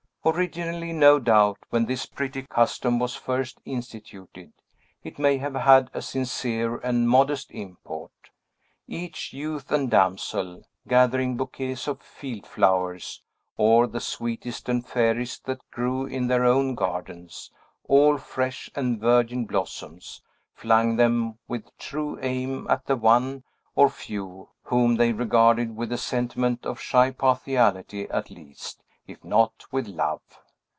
[0.23, 4.53] Originally, no doubt, when this pretty custom was first instituted,
[5.03, 8.11] it may have had a sincere and modest import.
[8.87, 13.23] Each youth and damsel, gathering bouquets of field flowers,
[13.57, 17.49] or the sweetest and fairest that grew in their own gardens,
[17.87, 20.21] all fresh and virgin blossoms,
[20.53, 23.41] flung them with true aim at the one,
[23.73, 28.77] or few, whom they regarded with a sentiment of shy partiality at least,
[29.07, 30.21] if not with love.